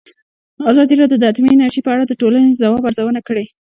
ازادي 0.71 0.93
راډیو 1.01 1.19
د 1.21 1.23
اټومي 1.31 1.49
انرژي 1.53 1.81
په 1.83 1.91
اړه 1.93 2.03
د 2.07 2.13
ټولنې 2.21 2.47
د 2.51 2.55
ځواب 2.61 2.83
ارزونه 2.89 3.21
کړې. 3.27 3.45